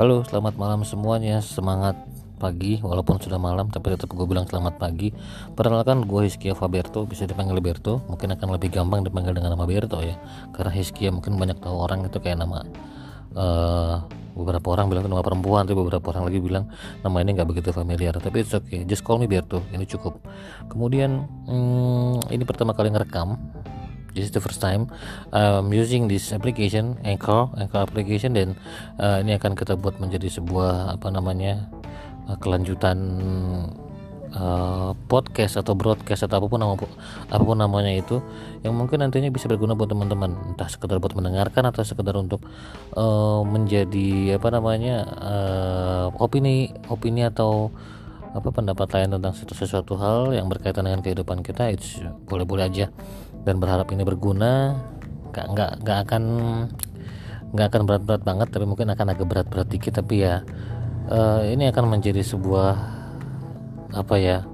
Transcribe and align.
Halo, 0.00 0.24
selamat 0.24 0.56
malam 0.56 0.80
semuanya. 0.80 1.44
Semangat 1.44 1.92
pagi 2.40 2.80
walaupun 2.80 3.20
sudah 3.20 3.36
malam 3.36 3.68
tapi 3.68 3.92
tetap 3.92 4.08
gue 4.08 4.24
bilang 4.24 4.48
selamat 4.48 4.80
pagi. 4.80 5.12
Perkenalkan 5.52 6.08
gue 6.08 6.24
Hiskia 6.24 6.56
Faberto 6.56 7.04
bisa 7.04 7.28
dipanggil 7.28 7.60
Berto. 7.60 8.00
Mungkin 8.08 8.32
akan 8.32 8.56
lebih 8.56 8.72
gampang 8.72 9.04
dipanggil 9.04 9.36
dengan 9.36 9.52
nama 9.52 9.68
Berto 9.68 10.00
ya. 10.00 10.16
Karena 10.56 10.72
Hiskia 10.72 11.12
mungkin 11.12 11.36
banyak 11.36 11.60
tahu 11.60 11.76
orang 11.76 12.08
itu 12.08 12.16
kayak 12.16 12.40
nama 12.40 12.64
uh, 13.36 14.00
beberapa 14.32 14.72
orang 14.72 14.88
bilang 14.88 15.04
itu 15.04 15.12
nama 15.12 15.20
perempuan 15.20 15.68
tapi 15.68 15.76
beberapa 15.76 16.16
orang 16.16 16.32
lagi 16.32 16.40
bilang 16.40 16.64
nama 17.04 17.16
ini 17.20 17.36
nggak 17.36 17.48
begitu 17.52 17.68
familiar. 17.68 18.16
Tapi 18.16 18.40
it's 18.40 18.56
okay 18.56 18.88
just 18.88 19.04
call 19.04 19.20
me 19.20 19.28
Berto 19.28 19.60
ini 19.68 19.84
cukup. 19.84 20.16
Kemudian 20.72 21.28
hmm, 21.44 22.32
ini 22.32 22.48
pertama 22.48 22.72
kali 22.72 22.88
ngerekam 22.88 23.36
this 24.14 24.28
is 24.28 24.32
the 24.32 24.42
first 24.42 24.60
time 24.60 24.90
I'm 25.32 25.70
using 25.72 26.06
this 26.10 26.32
application 26.34 26.98
Anchor 27.02 27.50
Anchor 27.56 27.82
application 27.84 28.34
dan 28.34 28.48
uh, 28.98 29.22
ini 29.22 29.36
akan 29.38 29.54
kita 29.54 29.78
buat 29.78 29.98
menjadi 30.02 30.28
sebuah 30.40 30.98
apa 30.98 31.08
namanya 31.10 31.70
uh, 32.26 32.36
kelanjutan 32.38 32.98
uh, 34.34 34.92
podcast 35.10 35.58
atau 35.58 35.74
broadcast 35.74 36.26
atau 36.26 36.42
apa 36.42 36.46
pun 36.46 36.60
nama 36.62 36.74
apa 36.76 37.42
pun 37.42 37.58
namanya 37.58 37.90
itu 37.90 38.22
yang 38.62 38.76
mungkin 38.76 39.02
nantinya 39.02 39.30
bisa 39.32 39.50
berguna 39.50 39.74
buat 39.74 39.90
teman-teman. 39.90 40.54
Entah 40.54 40.68
sekedar 40.70 41.02
buat 41.02 41.14
mendengarkan 41.16 41.66
atau 41.70 41.82
sekedar 41.82 42.14
untuk 42.18 42.44
uh, 42.94 43.42
menjadi 43.42 44.38
apa 44.38 44.48
namanya 44.54 44.96
uh, 45.18 46.06
opini 46.22 46.70
opini 46.90 47.26
atau 47.26 47.72
apa 48.30 48.46
pendapat 48.54 48.86
lain 48.94 49.18
tentang 49.18 49.34
sesuatu, 49.34 49.54
sesuatu 49.58 49.92
hal 49.98 50.30
yang 50.30 50.46
berkaitan 50.46 50.86
dengan 50.86 51.02
kehidupan 51.02 51.42
kita 51.42 51.74
itu 51.74 52.06
boleh-boleh 52.30 52.70
aja 52.70 52.86
dan 53.44 53.56
berharap 53.56 53.88
ini 53.92 54.04
berguna 54.04 54.76
nggak 55.30 55.46
nggak 55.54 55.70
nggak 55.86 55.98
akan 56.08 56.22
nggak 57.50 57.66
akan 57.66 57.82
berat-berat 57.86 58.22
banget 58.22 58.48
tapi 58.50 58.64
mungkin 58.66 58.90
akan 58.90 59.06
agak 59.10 59.26
berat-berat 59.26 59.68
dikit. 59.70 59.98
Tapi 59.98 60.26
ya 60.26 60.42
uh, 61.10 61.42
ini 61.46 61.70
akan 61.70 61.98
menjadi 61.98 62.22
sebuah 62.22 62.72
apa 63.90 64.14
ya 64.22 64.46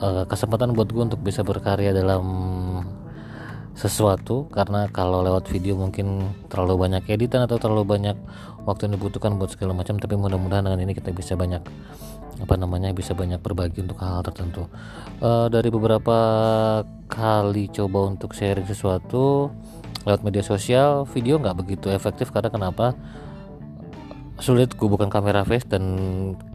uh, 0.00 0.24
kesempatan 0.24 0.72
buat 0.72 0.88
gue 0.88 1.02
untuk 1.12 1.20
bisa 1.20 1.44
berkarya 1.44 1.92
dalam 1.92 2.24
sesuatu. 3.76 4.48
Karena 4.48 4.88
kalau 4.92 5.20
lewat 5.24 5.48
video 5.48 5.76
mungkin 5.76 6.32
terlalu 6.48 6.88
banyak 6.88 7.08
editan 7.08 7.44
atau 7.44 7.60
terlalu 7.60 7.84
banyak 7.98 8.16
waktu 8.64 8.88
yang 8.88 8.94
dibutuhkan 9.00 9.36
buat 9.36 9.52
segala 9.52 9.74
macam 9.74 9.98
tapi 9.98 10.14
mudah-mudahan 10.14 10.70
dengan 10.70 10.80
ini 10.86 10.94
kita 10.94 11.10
bisa 11.10 11.34
banyak 11.34 11.60
apa 12.42 12.54
namanya 12.56 12.90
bisa 12.96 13.12
banyak 13.12 13.38
berbagi 13.44 13.84
untuk 13.84 14.00
hal-hal 14.00 14.24
tertentu. 14.24 14.66
Uh, 15.20 15.52
dari 15.52 15.68
beberapa 15.68 16.16
kali 17.12 17.68
coba 17.68 18.08
untuk 18.08 18.32
sharing 18.32 18.64
sesuatu 18.64 19.52
lewat 20.08 20.24
media 20.24 20.40
sosial 20.40 21.04
video 21.12 21.36
nggak 21.36 21.60
begitu 21.60 21.92
efektif 21.92 22.32
karena 22.32 22.48
kenapa? 22.48 22.96
Sulit 24.42 24.74
gue 24.74 24.88
bukan 24.90 25.06
kamera 25.06 25.46
face 25.46 25.68
dan 25.68 25.84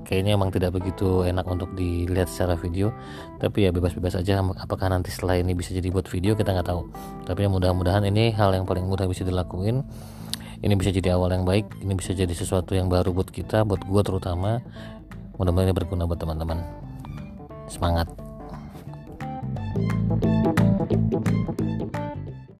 kayaknya 0.03 0.35
emang 0.35 0.52
tidak 0.52 0.75
begitu 0.75 1.23
enak 1.23 1.47
untuk 1.47 1.72
dilihat 1.78 2.28
secara 2.28 2.59
video. 2.59 2.91
Tapi 3.39 3.63
ya 3.63 3.72
bebas-bebas 3.72 4.19
aja 4.19 4.44
apakah 4.44 4.91
nanti 4.91 5.13
setelah 5.13 5.39
ini 5.39 5.55
bisa 5.55 5.72
jadi 5.72 5.88
buat 5.88 6.09
video 6.11 6.35
kita 6.35 6.52
nggak 6.52 6.67
tahu. 6.67 6.83
Tapi 7.23 7.47
ya 7.47 7.50
mudah-mudahan 7.53 8.03
ini 8.03 8.35
hal 8.35 8.52
yang 8.52 8.67
paling 8.67 8.83
mudah 8.83 9.08
bisa 9.08 9.23
dilakuin. 9.23 9.88
Ini 10.59 10.73
bisa 10.73 10.89
jadi 10.89 11.16
awal 11.16 11.38
yang 11.38 11.45
baik 11.45 11.85
ini 11.85 11.94
bisa 11.95 12.11
jadi 12.17 12.33
sesuatu 12.33 12.73
yang 12.73 12.91
baru 12.91 13.13
buat 13.13 13.31
kita 13.31 13.63
buat 13.63 13.88
gue 13.88 14.02
terutama. 14.03 14.59
Mudah-mudahan 15.39 15.72
ini 15.72 15.75
berguna 15.78 16.03
buat 16.03 16.19
teman-teman. 16.19 16.59
Semangat 17.72 18.27